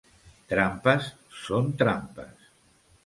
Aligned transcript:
Trampes 0.53 1.09
són 1.41 1.69
trampes. 1.83 2.51